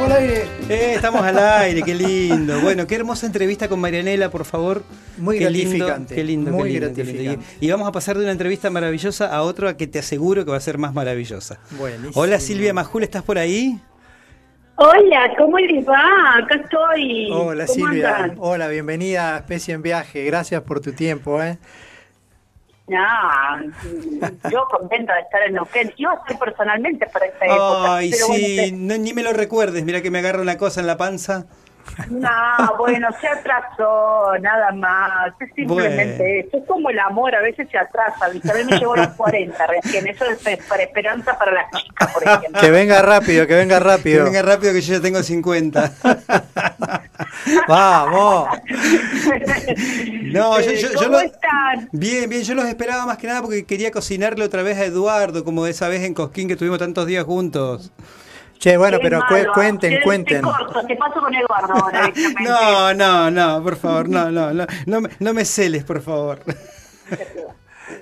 [0.00, 0.44] estamos al aire.
[0.68, 2.60] Eh, estamos al aire, qué lindo.
[2.60, 4.82] Bueno, qué hermosa entrevista con Marianela, por favor.
[5.18, 6.14] Muy qué gratificante.
[6.14, 7.22] Lindo, qué lindo, muy qué lindo, qué lindo.
[7.22, 7.56] gratificante.
[7.60, 10.50] Y, y vamos a pasar de una entrevista maravillosa a otra que te aseguro que
[10.50, 11.60] va a ser más maravillosa.
[11.72, 12.12] Buenísimo.
[12.14, 13.78] Hola Silvia Majul, ¿estás por ahí?
[14.76, 16.38] Hola, ¿cómo les va?
[16.38, 17.30] Acá estoy.
[17.30, 18.16] Hola ¿Cómo Silvia.
[18.16, 18.36] andan?
[18.40, 20.24] Hola, bienvenida a Especie en Viaje.
[20.24, 21.58] Gracias por tu tiempo, ¿eh?
[22.90, 23.62] Nah,
[24.50, 25.92] yo contenta de estar en Neuquén.
[25.96, 27.96] Iba a ser personalmente para esta época.
[27.96, 30.88] Ay, sí, Bueno, no, ni me lo recuerdes, mira que me agarra una cosa en
[30.88, 31.46] la panza.
[32.10, 35.32] Nah, bueno, se atrasó, nada más.
[35.40, 36.34] Es simplemente Bueno.
[36.48, 36.56] eso.
[36.58, 38.28] Es como el amor, a veces se atrasa.
[38.28, 38.50] ¿viste?
[38.50, 40.06] A mí me llegó a los 40 recién.
[40.06, 42.60] Eso es para esperanza para las chicas, por ejemplo.
[42.60, 44.24] Que venga rápido, que venga Que rápido.
[44.24, 45.92] venga rápido que yo ya tengo 50.
[47.68, 48.48] Vamos.
[50.32, 51.88] No, yo, yo- yo ¿Cómo lo- están?
[51.92, 55.44] Bien, bien, yo los esperaba más que nada porque quería cocinarle otra vez a Eduardo,
[55.44, 57.92] como esa vez en Cosquín que estuvimos tantos días juntos.
[58.60, 59.52] Che, bueno, Qué pero malo.
[59.54, 60.36] cuenten, Te- cuenten.
[60.36, 62.12] Te corto, te paso con Eduardo ahora.
[62.44, 66.40] No, no, no, por favor, no, no, no, no, me- no me celes, por favor.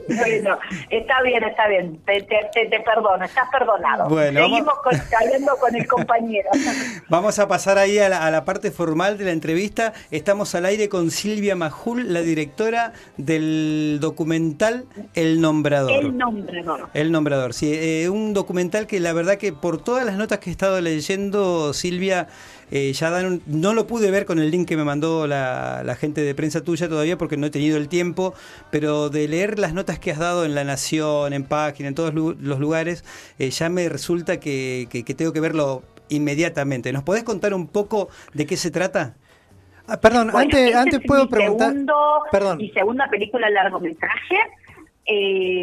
[0.09, 0.59] Bueno,
[0.91, 1.99] está bien, está bien.
[2.05, 4.09] Te, te, te, te perdono, estás perdonado.
[4.09, 6.49] Bueno, Seguimos vamos- con- hablando con el compañero.
[7.09, 9.93] Vamos a pasar ahí a la, a la parte formal de la entrevista.
[10.11, 16.05] Estamos al aire con Silvia Majul, la directora del documental El Nombrador.
[16.05, 16.77] El nombre, no.
[16.95, 17.73] El Nombrador, sí.
[17.75, 21.73] eh, un documental que la verdad que por todas las notas que he estado leyendo,
[21.73, 22.29] Silvia,
[22.71, 25.83] eh, ya dan un- no lo pude ver con el link que me mandó la,
[25.85, 28.35] la gente de prensa tuya todavía porque no he tenido el tiempo,
[28.71, 32.13] pero de leer las notas que has dado en La Nación, en Página, en todos
[32.15, 33.05] los lugares,
[33.39, 36.93] eh, ya me resulta que, que- que tengo que verlo inmediatamente.
[36.93, 39.15] ¿Nos podés contar un poco de qué se trata?
[39.87, 41.69] Ah, perdón, Bueno, antes, este antes es puedo mi preguntar.
[41.71, 41.95] Segundo,
[42.31, 42.59] Perdón.
[42.59, 44.37] Mi segunda película largometraje.
[45.07, 45.58] eh,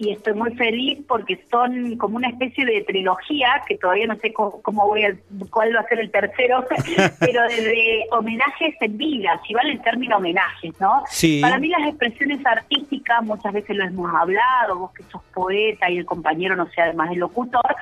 [0.00, 4.32] y estoy muy feliz porque son como una especie de trilogía que todavía no sé
[4.32, 5.16] cómo, cómo voy a,
[5.50, 6.64] cuál va a ser el tercero,
[7.18, 11.02] pero desde homenajes en vida, si vale el término homenajes, ¿no?
[11.10, 11.40] Sí.
[11.42, 15.98] Para mí las expresiones artísticas, muchas veces lo hemos hablado, vos que sos poeta y
[15.98, 17.76] el compañero no sea además el locutor,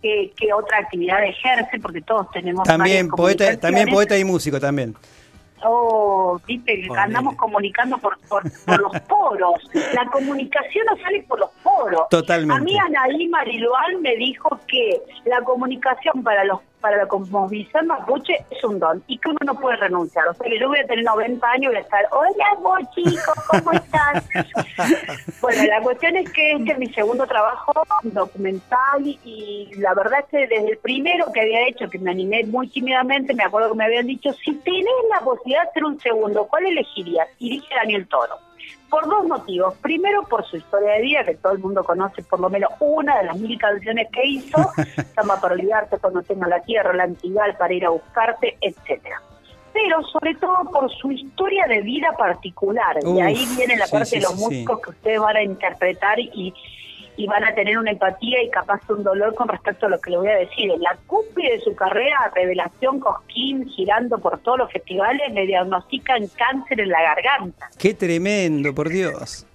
[0.00, 4.94] que, que otra actividad ejerce, porque todos tenemos También poeta, también poeta y músico también.
[5.64, 7.04] Oh, viste, que Ponele.
[7.06, 9.54] andamos comunicando por, por, por los poros.
[9.94, 12.08] La comunicación no sale por los poros.
[12.10, 12.54] Totalmente.
[12.60, 18.44] A mí Anaí Mariluán me dijo que la comunicación para los para la cosmovisión mapuche
[18.50, 20.28] es un don y que uno no puede renunciar.
[20.28, 22.78] O sea que yo voy a tener 90 años y voy a estar, hola vos
[22.94, 24.22] chicos, ¿cómo estás?
[25.40, 30.26] bueno, la cuestión es que este es mi segundo trabajo documental y la verdad es
[30.26, 33.78] que desde el primero que había hecho, que me animé muy tímidamente, me acuerdo que
[33.78, 37.28] me habían dicho, si tenés la posibilidad de hacer un segundo, ¿cuál elegirías?
[37.38, 38.34] Y dije Daniel Toro.
[38.90, 39.74] Por dos motivos.
[39.78, 43.18] Primero, por su historia de vida, que todo el mundo conoce por lo menos una
[43.18, 44.56] de las mil canciones que hizo,
[45.14, 49.20] Samba para olvidarte, cuando tenga la tierra, la antigal para ir a buscarte, etcétera.
[49.72, 52.96] Pero sobre todo por su historia de vida particular.
[53.02, 54.44] y Uf, ahí viene la parte sí, de los sí.
[54.44, 56.54] músicos que ustedes van a interpretar y,
[57.16, 60.10] y van a tener una empatía y capaz un dolor con respecto a lo que
[60.10, 60.70] le voy a decir.
[60.70, 66.26] En la cúspide de su carrera, Revelación Cosquín, girando por todos los festivales, le diagnostican
[66.36, 67.70] cáncer en la garganta.
[67.78, 69.46] Qué tremendo, por Dios.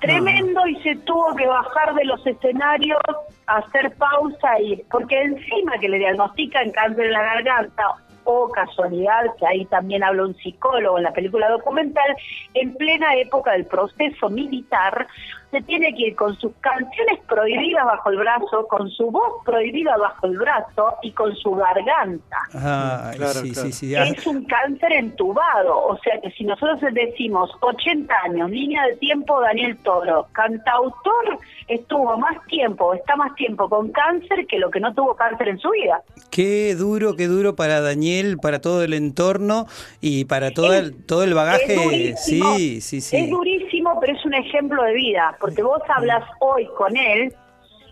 [0.00, 2.98] Tremendo y se tuvo que bajar de los escenarios,
[3.46, 7.84] hacer pausa y porque encima que le diagnostican cáncer en la garganta
[8.24, 12.16] o casualidad, que ahí también habla un psicólogo en la película documental,
[12.54, 15.06] en plena época del proceso militar,
[15.52, 19.96] se tiene que ir con sus canciones prohibidas bajo el brazo, con su voz prohibida
[19.98, 22.38] bajo el brazo y con su garganta.
[22.54, 23.68] Ay, Claro, sí, claro.
[23.68, 23.94] sí, sí.
[23.94, 28.96] Ah, Es un cáncer entubado, o sea que si nosotros decimos 80 años, línea de
[28.96, 31.38] tiempo Daniel Toro, cantautor
[31.68, 35.58] estuvo más tiempo, está más tiempo con cáncer que lo que no tuvo cáncer en
[35.58, 36.02] su vida.
[36.30, 39.66] Qué duro, qué duro para Daniel, para todo el entorno
[40.00, 41.74] y para todo Es- el, todo el bagaje.
[41.74, 43.26] Es durísimo, Sí, sí, Es sí.
[43.28, 47.34] durísimo, pero es un ejemplo de vida, porque vos hablas hoy con él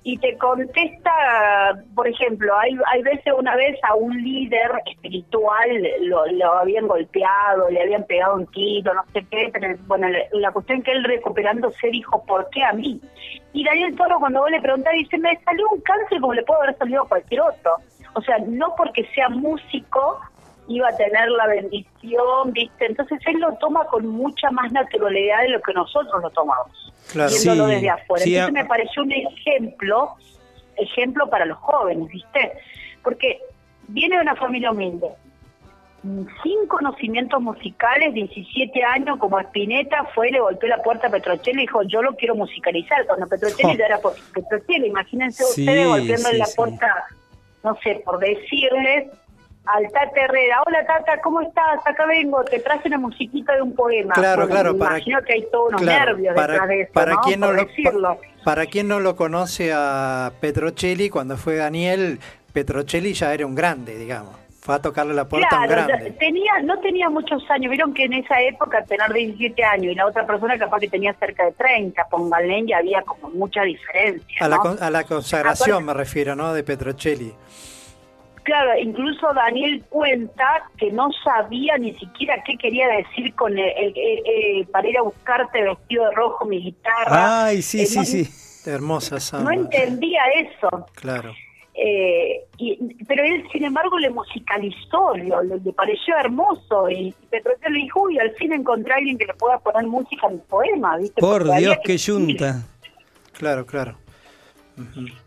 [0.05, 1.12] y te contesta,
[1.97, 5.69] por ejemplo, hay, hay veces una vez a un líder espiritual
[6.03, 10.53] lo, habían golpeado, le habían pegado un tiro, no sé qué, pero bueno, la, la
[10.53, 13.01] cuestión que él recuperándose dijo, ¿por qué a mí?
[13.53, 16.63] Y Daniel Toro cuando vos le preguntás dice, me salió un cáncer como le puede
[16.63, 17.77] haber salido a cualquier otro.
[18.15, 20.21] O sea, no porque sea músico
[20.71, 22.87] iba a tener la bendición, ¿viste?
[22.87, 27.31] Entonces él lo toma con mucha más naturalidad de lo que nosotros lo tomamos, Claro.
[27.31, 28.25] viéndolo Sí, desde afuera.
[28.25, 30.11] sí, Entonces a- me pareció un ejemplo,
[30.77, 32.53] ejemplo para los jóvenes, ¿viste?
[33.03, 33.41] Porque
[33.89, 35.09] viene de una familia humilde,
[36.43, 41.61] sin conocimientos musicales, 17 años como Spinetta, fue, le golpeó la puerta a Petrocelli y
[41.63, 43.78] dijo, yo lo quiero musicalizar, cuando Petrocelli Jo.
[43.78, 47.05] ya era por Petrocelli, imagínense Sí, ustedes golpeando sí, la puerta
[47.63, 49.11] no sé, por decirles
[49.66, 51.80] al Tata Herrera, hola Tata, ¿cómo estás?
[51.86, 54.15] Acá vengo, te traje una musiquita de un poema.
[54.15, 56.80] Claro, Bueno, claro, me para- imagino que hay todos unos Claro, nervios para, detrás de
[56.83, 57.21] eso, para ¿no?
[57.21, 58.15] quien no lo, decirlo.
[58.16, 62.18] pa- para quien no lo conoce a Petrocelli, cuando fue Daniel,
[62.53, 64.34] Petrocelli ya era un grande, digamos.
[64.60, 66.10] Fue a tocarle la puerta a un Claro, grande.
[66.10, 69.95] ya- tenía, no tenía muchos años, vieron que en esa época tener 17 años y
[69.95, 74.36] la otra persona capaz que tenía cerca de 30, pónganle, y había como mucha diferencia.
[74.41, 74.62] A la, ¿no?
[74.62, 76.53] con- a la consagración Aparte- me refiero, ¿no?
[76.53, 77.33] De Petrocelli.
[78.50, 83.94] Claro, incluso Daniel cuenta que no sabía ni siquiera qué quería decir con el, el-
[83.97, 84.22] el-
[84.58, 87.44] el- para ir a buscarte vestido de rojo mi guitarra.
[87.44, 88.28] Ay, sí, Eh, sí, no- sí.
[88.68, 89.52] Hermosa samba.
[89.54, 90.68] No entendía eso.
[90.97, 91.32] Claro.
[91.74, 96.91] Eh, y, pero él, sin embargo, le musicalizó, lo- lo- le pareció hermoso.
[96.91, 100.26] Y Petrocelli le dijo, uy, al fin encontré a alguien que le pueda poner música
[100.26, 100.97] a mi poema.
[100.97, 101.20] ¿viste?
[101.20, 102.66] Por Porque Dios, que qué yunta.
[103.32, 103.97] Claro, claro.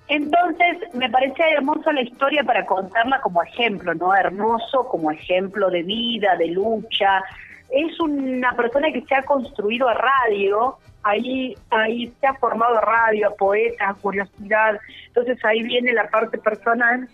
[0.07, 4.13] Entonces, me parece hermosa la historia para contarla como ejemplo, ¿no?
[4.15, 7.23] Hermoso como ejemplo de vida, de lucha.
[7.69, 12.81] Es una persona que se ha construido a radio, ahí, ahí se ha formado a
[12.81, 14.79] radio, a poeta, a curiosidad.
[15.07, 17.07] Entonces ahí viene la parte personal.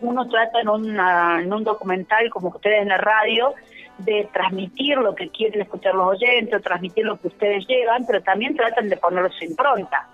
[0.00, 3.54] Uno trata en, una, en un documental, como ustedes en la radio,
[3.98, 8.20] de transmitir lo que quieren escuchar los oyentes, o transmitir lo que ustedes llevan, pero
[8.22, 10.08] también tratan de ponerlo su impronta.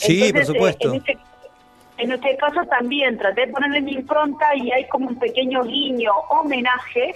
[0.00, 0.88] Sí, por Entonces, eh, supuesto.
[0.88, 1.18] en, este,
[1.98, 6.12] en este caso también traté de ponerle mi impronta y hay como un pequeño guiño,
[6.30, 7.14] homenaje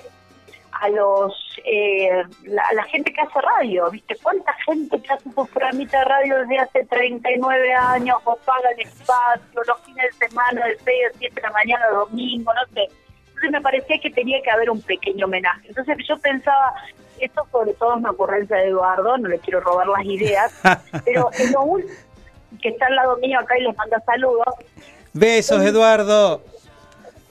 [0.73, 1.35] a los
[1.65, 4.17] eh, la, a la gente que hace radio, ¿viste?
[4.23, 9.63] ¿Cuánta gente que hace sus programitas de radio desde hace 39 años o pagan espacio
[9.67, 12.89] los fines de semana de 6 a 7 de la mañana, domingo, no sé?
[13.29, 15.69] Entonces me parecía que tenía que haber un pequeño homenaje.
[15.69, 16.75] Entonces yo pensaba,
[17.21, 20.53] esto sobre todo es una ocurrencia de Eduardo, no le quiero robar las ideas,
[21.05, 21.95] pero en lo último
[22.61, 24.47] que está al lado mío acá y les manda saludos.
[25.13, 26.43] Besos, Eduardo.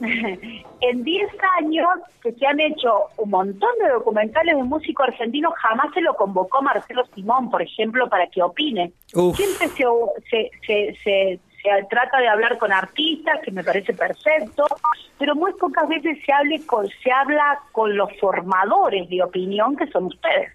[0.00, 1.30] en 10
[1.60, 1.86] años
[2.22, 6.60] que se han hecho un montón de documentales de músicos argentinos, jamás se lo convocó
[6.62, 8.92] Marcelo Simón, por ejemplo, para que opine.
[9.14, 9.36] Uf.
[9.36, 9.84] Siempre se,
[10.30, 14.66] se, se, se- se trata de hablar con artistas, que me parece perfecto,
[15.18, 19.86] pero muy pocas veces se, hable con, se habla con los formadores de opinión, que
[19.86, 20.52] son ustedes.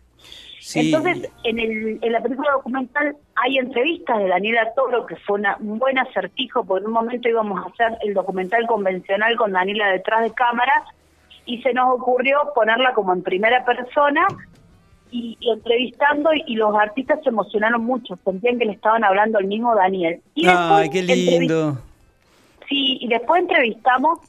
[0.70, 0.94] Sí.
[0.94, 5.58] Entonces, en, el, en la película documental hay entrevistas de Daniela Toro, que fue una,
[5.60, 9.88] un buen acertijo, porque en un momento íbamos a hacer el documental convencional con Daniela
[9.88, 10.84] detrás de cámaras,
[11.48, 14.28] y se nos ocurrió ponerla como en primera persona
[15.10, 19.40] y, y entrevistando, y, y los artistas se emocionaron mucho, sentían que le estaban hablando
[19.40, 20.22] al mismo Daniel.
[20.36, 21.80] Y Ay, después qué lindo.
[22.68, 24.20] Sí, y después entrevistamos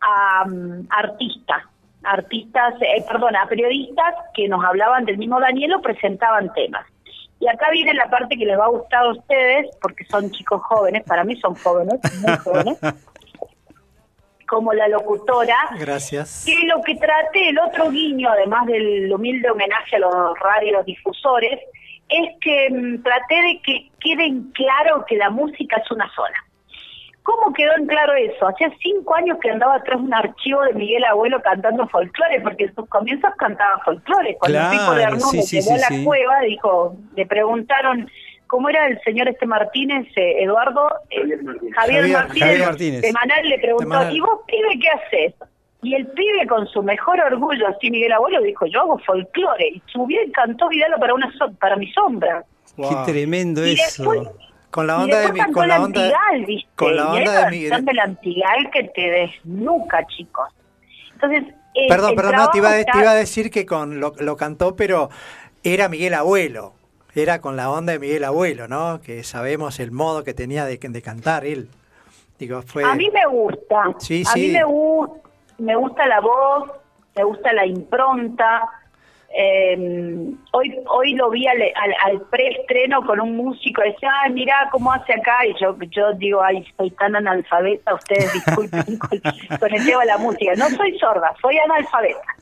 [0.00, 1.64] a mm, artistas,
[2.04, 6.86] artistas, eh, perdón, a periodistas que nos hablaban del mismo Daniel o presentaban temas.
[7.40, 10.62] Y acá viene la parte que les va a gustar a ustedes, porque son chicos
[10.62, 12.78] jóvenes, para mí son jóvenes, muy jóvenes,
[14.48, 16.44] como la locutora, Gracias.
[16.46, 21.60] que lo que traté, el otro guiño, además del humilde homenaje a los radiodifusores,
[22.08, 26.36] es que mm, traté de que queden claro que la música es una sola.
[27.24, 28.46] ¿Cómo quedó en claro eso?
[28.46, 32.64] Hacía cinco años que andaba atrás de un archivo de Miguel Abuelo cantando folclore, porque
[32.64, 34.36] en sus comienzos cantaba folclore.
[34.38, 36.04] Cuando el tipo de Arnón sí, sí, llevó sí, a la sí.
[36.04, 38.10] cueva, dijo, le preguntaron,
[38.46, 40.86] ¿cómo era el señor este Martínez, eh, Eduardo?
[41.08, 41.16] Eh,
[41.74, 43.00] Javier, Javier- Martínez, Javier Martínez.
[43.02, 44.14] de Manal le preguntó, Manal.
[44.16, 45.34] ¿y vos, pibe, qué haces?
[45.82, 49.68] Y el pibe con su mejor orgullo, así Miguel Abuelo, dijo, yo hago folclore.
[49.68, 52.44] Y subió y cantó Vidalo para, una so- para mi sombra.
[52.76, 52.88] Wow.
[53.06, 54.02] Qué tremendo Y eso.
[54.12, 54.28] después-
[54.74, 56.70] Con la y onda de después mi, con la onda Antigal, ¿viste?
[56.74, 57.84] con la Y onda de Miguel.
[57.84, 60.48] del Antigal que te desnuca, chicos.
[61.12, 63.64] Entonces, el- Perdón, perdón, no, te iba, a, trabajo te iba a está- decir que
[63.66, 65.10] con lo, lo cantó, pero
[65.62, 66.74] era Miguel Abuelo.
[67.14, 69.00] Era con la onda de Miguel Abuelo, ¿no?
[69.00, 71.68] Que sabemos el modo que tenía de, de cantar él.
[72.40, 72.82] Digo, fue.
[72.82, 73.84] A mí me gusta.
[74.00, 74.40] Sí, a sí.
[74.40, 76.68] mí me, me gusta la voz,
[77.14, 78.68] me gusta la impronta.
[79.36, 79.76] Eh,
[80.52, 84.92] hoy hoy lo vi al, al, al preestreno con un músico decía, ay, mirá cómo
[84.92, 85.46] hace acá.
[85.46, 90.06] Y yo yo digo, ay, soy tan analfabeta, ustedes disculpen con, con el tema de
[90.06, 90.52] la música.
[90.56, 92.34] No soy sorda, soy analfabeta.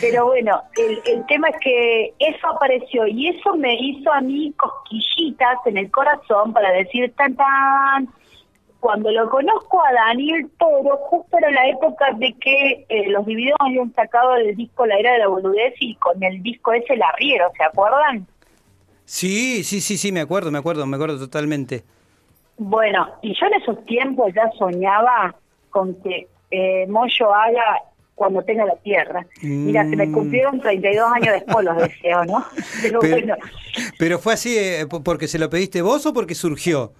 [0.00, 4.54] Pero bueno, el, el tema es que eso apareció y eso me hizo a mí
[4.56, 8.08] cosquillitas en el corazón para decir, tan, tan,
[8.86, 13.56] cuando lo conozco a Daniel Toro, justo era la época de que eh, los divididos
[13.58, 17.10] habían sacado el disco La Era de la Boludez y con el disco ese La
[17.18, 18.24] Riero, ¿se acuerdan?
[19.04, 21.82] Sí, sí, sí, sí, me acuerdo, me acuerdo, me acuerdo totalmente.
[22.58, 25.34] Bueno, y yo en esos tiempos ya soñaba
[25.70, 27.82] con que eh, Moyo haga
[28.14, 29.26] cuando tenga la tierra.
[29.42, 30.12] Mira, se me Mm.
[30.12, 32.44] cumplieron 32 años después los deseos, ¿no?
[32.82, 33.34] Pero, Pero, bueno,
[33.98, 36.92] pero fue así eh, po- porque se lo pediste vos o porque surgió.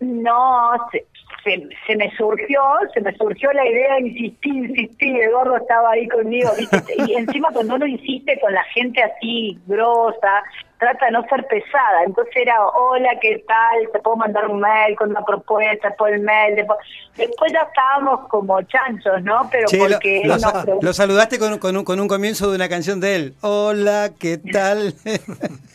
[0.00, 1.04] No, se,
[1.44, 2.60] se, se me surgió,
[2.92, 4.74] se me surgió la idea insistir,
[5.22, 6.82] el gordo estaba ahí conmigo, ¿viste?
[7.06, 10.42] y encima cuando uno insiste con la gente así grosa,
[10.78, 13.90] trata de no ser pesada, entonces era, hola, ¿qué tal?
[13.92, 16.78] Te puedo mandar un mail con una propuesta, por el mail, después,
[17.16, 19.48] después ya estábamos como chanchos, ¿no?
[19.50, 20.40] Pero Che, porque lo, lo-
[20.74, 23.34] nos lo saludaste con, con un, con un comienzo de una canción de él.
[23.40, 24.92] Hola, ¿qué tal?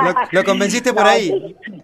[0.00, 1.56] lo, lo convenciste por No, ahí.
[1.64, 1.82] sí.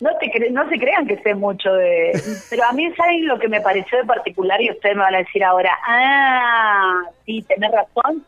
[0.00, 2.20] No, te cre- no se crean que sé mucho de...
[2.50, 4.60] Pero a mí, ¿saben lo que me pareció de particular?
[4.60, 8.24] Y ustedes me van a decir ahora, ah, sí, tenés razón,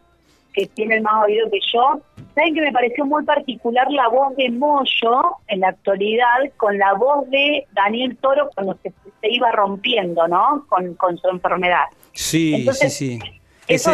[0.55, 2.01] que tiene el más oído que yo.
[2.35, 6.95] ¿Saben que me pareció muy particular la voz de Moyo en la actualidad con la
[6.95, 10.65] voz de Daniel Toro cuando se, se iba rompiendo, ¿no?
[10.69, 11.85] Con, con su enfermedad.
[12.13, 13.41] Sí, Entonces, sí, sí.
[13.69, 13.91] Ese-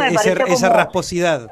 [0.48, 1.50] esa rasposidad.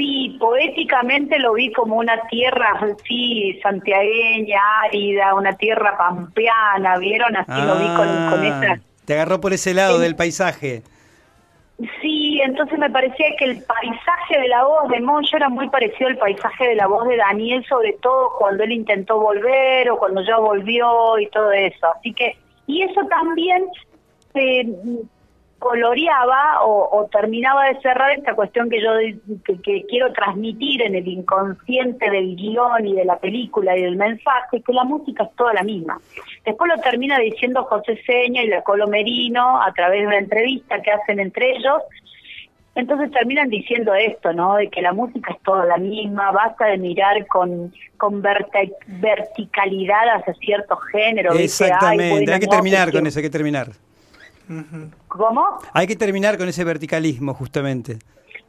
[0.00, 7.36] Sí, poéticamente lo vi como una tierra así santiagueña, árida, una tierra pampeana, ¿vieron?
[7.36, 8.82] Así lo vi con, con Ah, esa...
[9.04, 10.02] Te agarró por ese lado Sí.
[10.04, 10.82] del paisaje.
[12.00, 16.08] Sí, entonces me parecía que el paisaje de la voz de Moncho era muy parecido
[16.08, 20.22] al paisaje de la voz de Daniel, sobre todo cuando él intentó volver o cuando
[20.22, 21.88] ya volvió y todo eso.
[21.98, 23.66] Así que, y eso también
[24.34, 24.66] eh,
[25.60, 28.90] coloreaba o, o terminaba de cerrar esta cuestión que yo
[29.44, 33.94] que, que quiero transmitir en el inconsciente del guion y de la película y del
[33.96, 36.00] mensaje, que la música es toda la misma.
[36.44, 40.80] Después lo termina diciendo José Seña y la Colo Merino a través de una entrevista
[40.82, 41.82] que hacen entre ellos.
[42.74, 44.54] Entonces terminan diciendo esto, ¿no?
[44.54, 50.08] De que la música es toda la misma, basta de mirar con, con verti- verticalidad
[50.16, 51.32] hacia cierto género.
[51.34, 51.64] ¿viste?
[51.64, 52.10] Ay, Exactamente.
[52.10, 53.66] bueno, hay que terminar con eso, hay que terminar.
[55.08, 55.58] ¿Cómo?
[55.72, 57.98] Hay que terminar con ese verticalismo, justamente.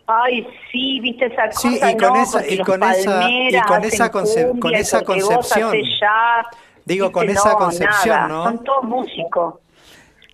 [0.08, 2.22] Ay, sí, viste esa cosa, Sí, y con ¿no?
[2.24, 3.84] esa- y con esa- y con
[5.06, 5.72] con concepción.
[6.84, 7.12] Digo, ¿viste?
[7.14, 8.44] con esa No, concepción, nada, ¿no?
[8.44, 9.54] Son todos músicos.
[9.56, 9.60] No,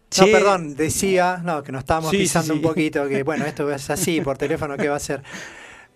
[0.10, 2.60] Che, perdón, decía, no, que nos estábamos Sí, sí, pisando sí.
[2.60, 5.22] un poquito, que bueno, esto es así, por teléfono, ¿qué va a ser?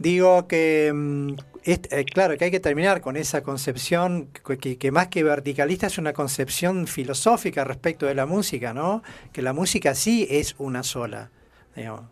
[0.02, 4.30] Digo que, mm, es- eh, claro, que hay que terminar con esa concepción,
[4.60, 9.04] que, que- más que verticalista es una concepción filosófica respecto de la música, ¿no?
[9.32, 11.30] Que la música sí es una sola,
[11.76, 12.06] digamos.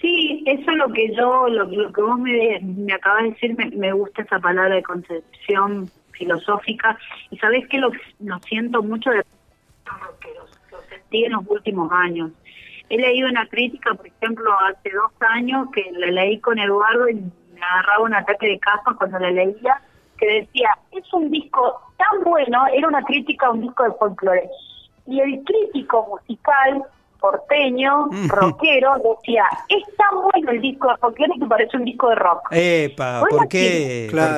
[0.00, 3.68] Sí, eso es lo que yo, lo, lo que vos me, acabas de decir, me,
[3.70, 6.96] me gusta esa palabra de concepción filosófica.
[7.30, 7.90] Y sabés que lo,
[8.20, 12.30] lo siento mucho de lo que lo sentí en los últimos años.
[12.90, 17.14] He leído una crítica, por ejemplo, hace dos años, que la leí con Eduardo y
[17.14, 19.80] me agarraba un ataque de caspa cuando la leía,
[20.16, 24.48] que decía, es un disco tan bueno, era una crítica a un disco de folclore.
[25.06, 26.84] Y el crítico musical
[27.20, 32.14] porteño, rockero, decía, es tan bueno el disco de folclore que parece un disco de
[32.14, 32.48] rock.
[32.52, 34.06] Epa, ¿por qué?
[34.10, 34.34] Claro.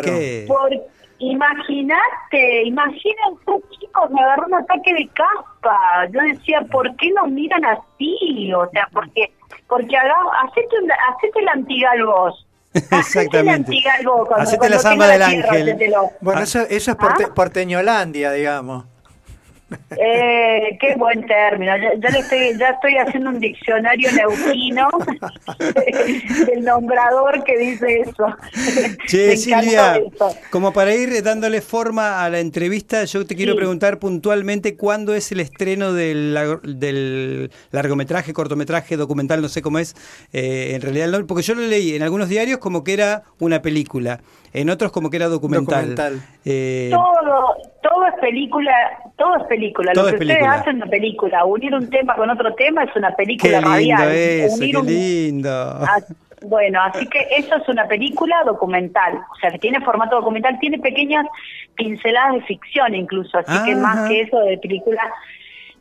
[0.48, 0.80] ¿Por qué?
[1.20, 5.78] Imagínate, imagínense chicos, me agarró un ataque de caspa.
[6.12, 8.52] Yo decía, ¿por qué nos miran así?
[8.54, 9.32] O sea, porque
[9.68, 12.46] porque haga, hacete, un- hacete el antigalvos.
[12.74, 13.52] Hacete el Exactamente.
[13.52, 15.68] antigalgo cuando- Hacete cuando la samba del la tierra, ángel.
[15.70, 16.10] hacételo.
[16.20, 16.44] Bueno, Ah.
[16.44, 17.34] eso, eso es porte- ¿Ah?
[17.34, 18.84] porteñolandia, digamos.
[19.96, 21.76] Eh, qué buen término.
[21.76, 24.88] Ya, ya le estoy, ya estoy haciendo un diccionario neuquino
[26.46, 28.26] del nombrador que dice eso.
[29.06, 30.34] Che, Silvia, eso.
[30.50, 33.58] como para ir dándole forma a la entrevista, yo te quiero Sí.
[33.58, 39.78] preguntar puntualmente cuándo es el estreno del, lar- del largometraje, cortometraje, documental, no sé cómo
[39.78, 39.94] es,
[40.32, 44.20] eh, en realidad, porque yo lo leí en algunos diarios como que era una película,
[44.52, 45.94] en otros como que era documental.
[45.96, 46.20] Documental.
[46.44, 48.72] Eh, Todo, todo es película,
[49.16, 49.92] todo es película.
[49.92, 50.46] Todo Lo es que película.
[50.46, 51.44] ustedes hacen es una película.
[51.44, 54.08] Unir un tema con otro tema es una qué película lindo radial.
[54.12, 55.50] eso, Unir qué un- lindo.
[55.50, 55.98] Ah,
[56.42, 60.78] bueno, así que eso es una película documental, o sea, que tiene formato documental, tiene
[60.78, 61.26] pequeñas
[61.74, 65.02] pinceladas de ficción incluso, así que más que eso de película,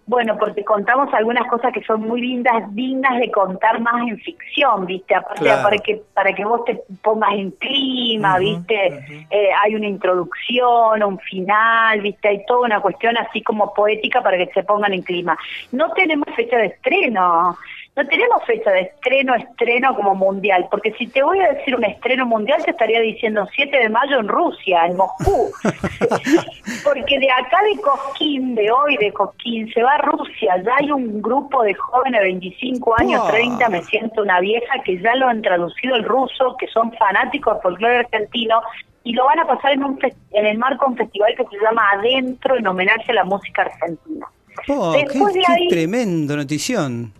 [0.09, 4.87] bueno, porque contamos algunas cosas que son muy lindas, dignas de contar más en ficción,
[4.87, 5.13] ¿viste?
[5.13, 5.61] Aparte Claro.
[5.61, 9.27] para que para que vos te pongas en clima, ¿viste?
[9.29, 12.27] Eh, hay una introducción, un final, ¿viste?
[12.27, 15.37] Hay toda una cuestión así como poética para que se pongan en clima.
[15.71, 17.55] No tenemos fecha de estreno,
[18.01, 21.83] no tenemos fecha de estreno, estreno como mundial, porque si te voy a decir un
[21.83, 25.51] estreno mundial te estaría diciendo 7 de mayo en Rusia, en Moscú.
[26.83, 30.91] porque de acá de Cosquín, de hoy de Cosquín, se va a Rusia, ya hay
[30.91, 33.31] un grupo de jóvenes de 25 años, Wow.
[33.31, 37.55] 30, me siento una vieja, que ya lo han traducido al ruso, que son fanáticos
[37.55, 38.61] del folclore argentino,
[39.03, 39.99] y lo van a pasar en, un
[40.31, 43.63] en el marco de un festival que se llama Adentro, en homenaje a la música
[43.63, 44.25] argentina.
[44.67, 47.13] Oh, qué, Después de qué ahí- tremendo notición.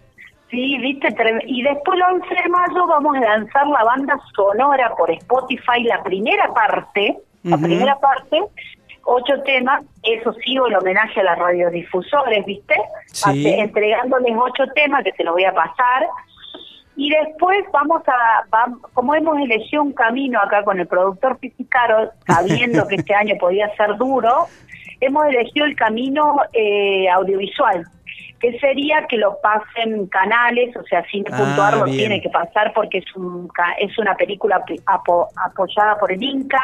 [0.50, 1.16] Sí, viste,
[1.46, 6.02] y después el 11 de mayo vamos a lanzar la banda sonora por Spotify, la
[6.02, 8.42] primera parte, la primera parte,
[9.04, 12.76] ocho temas, eso sí, el homenaje a las radiodifusores, ¿viste?
[13.08, 13.48] Sí.
[13.48, 16.08] Entregándoles ocho temas que se los voy a pasar.
[16.96, 18.44] Y después vamos a,
[18.94, 23.74] como hemos elegido un camino acá con el productor Fisicaro, sabiendo que este año podía
[23.76, 24.48] ser duro,
[25.00, 27.86] hemos elegido el camino eh, audiovisual,
[28.40, 31.98] que sería que lo pasen canales, o sea, cine.ar Ah, lo bien.
[31.98, 36.62] tiene que pasar porque es, un, es una película apo- apoyada por el Inca,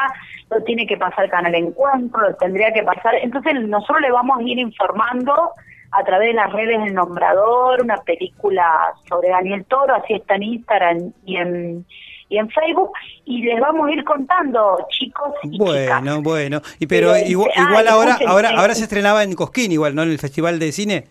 [0.50, 3.14] lo tiene que pasar Canal Encuentro, lo tendría que pasar.
[3.16, 5.50] Entonces nosotros le vamos a ir informando
[5.92, 8.66] a través de las redes del Nombrador, una película
[9.08, 11.86] sobre Daniel Toro, así está en Instagram y en,
[12.28, 12.90] y en Facebook,
[13.24, 15.66] y les vamos a ir contando, chicos y chicas.
[16.02, 16.60] Bueno, bueno.
[16.80, 20.02] Y pero Pero, igual, ah, igual ahora, ahora, ahora se estrenaba en Cosquín, igual, ¿no?
[20.02, 21.04] En el Festival de Cine.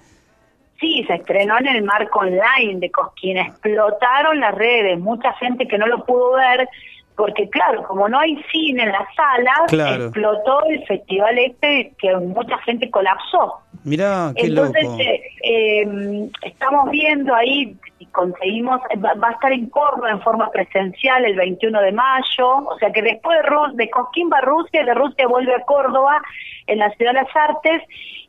[0.79, 3.38] Sí, se estrenó en el marco online de Cosquín.
[3.38, 6.67] Explotaron las redes, mucha gente que no lo pudo ver,
[7.15, 10.05] porque claro, como no hay cine en las salas, Claro.
[10.08, 13.53] explotó el festival este que mucha gente colapsó.
[13.86, 15.00] Mirá, qué Entonces, loco.
[15.00, 20.52] eh, eh, estamos viendo ahí, si conseguimos, va, va a estar en Córdoba en forma
[20.52, 24.42] presencial el 21 de mayo, o sea que después de, Ru- de Cosquín va a
[24.42, 26.22] Rusia, de Rusia vuelve a Córdoba,
[26.68, 27.82] en la Ciudad de las Artes,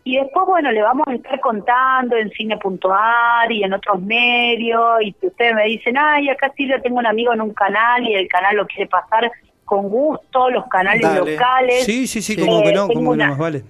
[0.05, 5.15] y después, bueno, le vamos a estar contando en cine.ar y en otros medios, y
[5.21, 8.29] ustedes me dicen, ay, acá sí yo tengo un amigo en un canal y el
[8.29, 9.31] canal lo quiere pasar
[9.65, 11.33] con gusto, los canales Dale.
[11.33, 11.85] locales.
[11.85, 12.41] Sí, sí, sí, Sí.
[12.41, 13.63] como que no, Eh, como que no más vale.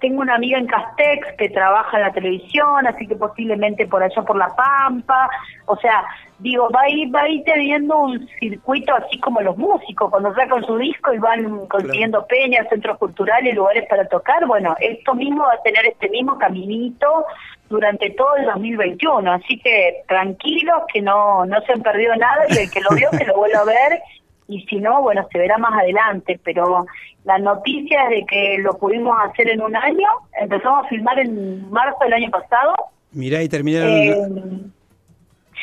[0.00, 4.22] Tengo una amiga en Castex que trabaja en la televisión, así que posiblemente por allá
[4.22, 5.30] por La Pampa.
[5.66, 6.04] O sea,
[6.38, 10.34] digo, va a ir, va a ir teniendo un circuito así como los músicos, cuando
[10.34, 14.46] sacan su disco y van consiguiendo peñas, centros culturales, lugares para tocar.
[14.46, 17.24] Bueno, esto mismo va a tener este mismo caminito
[17.70, 19.32] durante todo el 2021.
[19.32, 23.08] Así que tranquilos, que no, no se han perdido nada y el que lo vio
[23.16, 24.00] que lo vuelva a ver
[24.48, 26.86] y si no, bueno, se verá más adelante, pero
[27.24, 30.06] la noticia es de que lo pudimos hacer en un año,
[30.40, 32.74] empezamos a filmar en marzo del año pasado,
[33.12, 33.90] Mirá, y terminaron.
[33.90, 34.70] eh,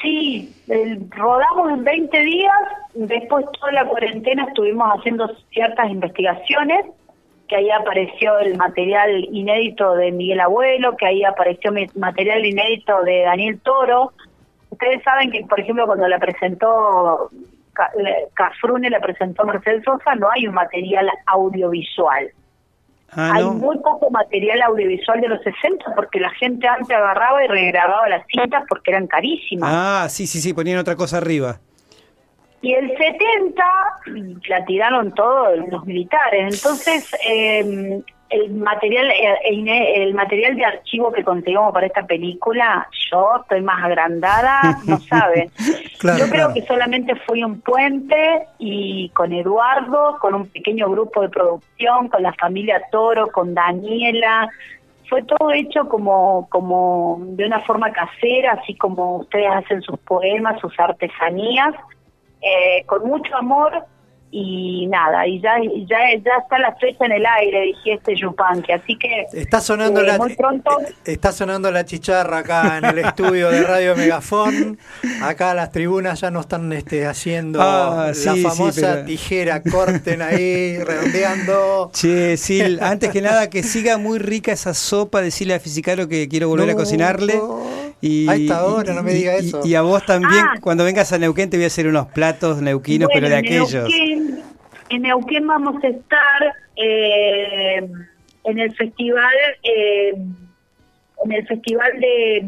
[0.01, 2.53] sí, el- rodamos en 20 días,
[2.93, 6.85] después toda la cuarentena estuvimos haciendo ciertas investigaciones,
[7.47, 13.01] que ahí apareció el material inédito de Miguel Abuelo, que ahí apareció mi- material inédito
[13.03, 14.11] de Daniel Toro.
[14.69, 17.29] Ustedes saben que, por ejemplo, cuando la presentó
[18.33, 22.31] Cafrune, la presentó Mercedes Sosa, no hay un material audiovisual.
[23.11, 23.53] ah, Hay no.
[23.53, 28.25] muy poco material audiovisual de los 60 porque la gente antes agarraba y regrababa las
[28.27, 29.69] cintas porque eran carísimas.
[29.71, 31.59] Ah, sí, sí, sí, ponían otra cosa arriba.
[32.61, 33.63] Y el 70
[34.47, 36.55] la tiraron todos los militares.
[36.55, 38.01] Entonces, eh,
[38.33, 39.11] el material
[39.45, 44.97] el, el material de archivo que conseguimos para esta película, yo estoy más agrandada, no
[45.09, 45.51] saben.
[45.99, 46.53] Claro, yo creo claro.
[46.53, 52.23] que solamente fui un puente y con Eduardo, con un pequeño grupo de producción, con
[52.23, 54.49] la familia Toro, con Daniela,
[55.09, 60.59] fue todo hecho como, como de una forma casera, así como ustedes hacen sus poemas,
[60.59, 61.75] sus artesanías,
[62.41, 63.85] eh, con mucho amor
[64.35, 68.15] y nada, y ya, y ya, ya está la fecha en el aire, dije este
[68.15, 72.79] Yupanqui, así que Está sonando eh, la muy pronto eh, está sonando la chicharra acá
[72.79, 74.79] en el estudio de Radio Megafón.
[75.21, 79.61] Acá las tribunas ya no están este, haciendo Ah, la sí, sí, famosa pero- tijera,
[79.61, 81.91] corten ahí, redondeando.
[81.93, 86.27] Che, Sil, antes que nada, que siga muy rica esa sopa, decirle a Fisicaro que
[86.27, 87.35] quiero volver a cocinarle.
[87.35, 87.92] no.
[88.05, 89.61] Y, A esta hora, no me diga y- eso.
[89.63, 90.55] Y, a vos también, Ah.
[90.59, 93.45] cuando vengas a Neuquén, te voy a hacer unos platos neuquinos, Bueno, pero de en
[93.45, 93.73] aquellos.
[93.73, 94.41] Neuquén,
[94.89, 97.77] en Neuquén vamos a estar eh,
[98.43, 100.13] en el festival, eh,
[101.25, 102.45] en el festival de,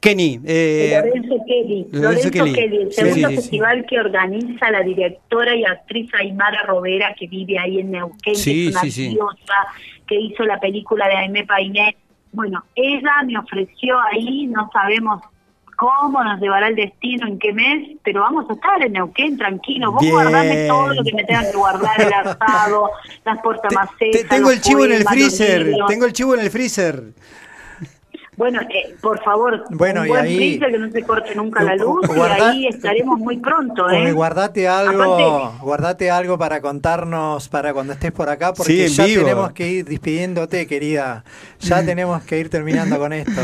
[0.00, 1.86] Kenny, de eh, Lorenzo Kelly.
[1.92, 2.52] Lorenzo Lorenzo Kelly.
[2.54, 3.36] Kelly, el segundo sí, sí.
[3.36, 8.52] festival que organiza la directora y actriz Aymara Robera, que vive ahí en Neuquén, Sí,
[8.52, 9.08] que es una sí, sí.
[9.10, 9.54] diosa,
[10.08, 11.96] que hizo la película de Aimé Painé.
[12.32, 15.22] Bueno, ella me ofreció ahí, no sabemos
[15.76, 19.92] cómo nos llevará el destino, en qué mes, pero vamos a estar en Neuquén, tranquilos.
[19.92, 20.12] Vos Bien.
[20.12, 22.90] guardame todo lo que me tengan que guardar, el asado,
[23.24, 24.22] las portamacetas.
[24.22, 27.04] te- tengo los el chivo en el freezer, tengo el chivo en el freezer.
[28.38, 31.74] Bueno, eh, por favor, Bueno, un y buen ahí- que no se corte nunca la
[31.74, 34.12] luz Guarda- y ahí estaremos muy pronto, ¿eh?
[34.12, 39.06] Guardate algo, Aparte- guardate algo para contarnos para cuando estés por acá, porque Sí, ya
[39.06, 39.22] vivo.
[39.24, 41.24] tenemos que ir despidiéndote, querida.
[41.58, 43.40] Ya tenemos que ir terminando con esto.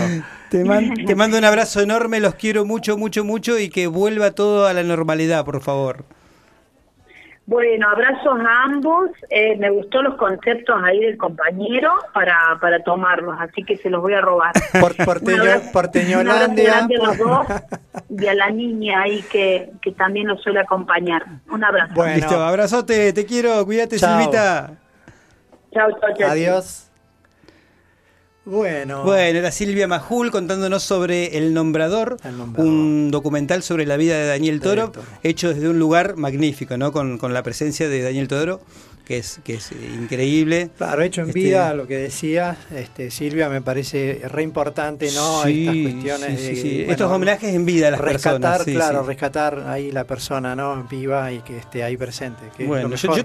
[0.51, 4.31] Te, man- te mando un abrazo enorme, los quiero mucho, mucho, mucho y que vuelva
[4.31, 6.05] todo a la normalidad, por favor.
[7.47, 9.11] Bueno, abrazos a ambos.
[9.29, 14.01] Eh, me gustó los conceptos ahí del compañero para, para tomarlos, así que se los
[14.01, 14.53] voy a robar.
[14.81, 16.71] Por, Un porteño, abrazo- un abrazo porteñolandia.
[16.71, 17.47] grande a los dos
[18.09, 21.23] y a la niña ahí que, que también los suele acompañar.
[21.51, 21.93] Un abrazo.
[21.95, 22.15] Bueno.
[22.15, 24.19] Listo, abrazote, te quiero, cuídate, Chao.
[24.19, 24.71] Silvita.
[25.75, 26.31] Chao, chao, chao.
[26.31, 26.91] Adiós.
[28.45, 29.05] Bueno.
[29.05, 32.71] Bueno, era Silvia Majul contándonos sobre El Nombrador, El Nombrador.
[32.71, 36.93] un documental sobre la vida de Daniel Toro, hecho desde un lugar magnífico, ¿no?
[36.93, 38.61] Con, con la presencia de Daniel Toro,
[39.07, 40.71] que es, que es increíble.
[40.79, 45.43] Claro, hecho en Este- vida, lo que decía este, Silvia, me parece re importante, ¿no?
[45.45, 46.55] Sí, Estas cuestiones sí, de.
[46.55, 46.77] sí, sí.
[46.79, 48.89] bueno, Estos homenajes en vida a las rescatar, personas.
[48.89, 50.87] claro, rescatar ahí la persona, ¿no?
[50.91, 52.43] Viva y que esté ahí presente.
[52.57, 53.25] que es lo Bueno, yo, yo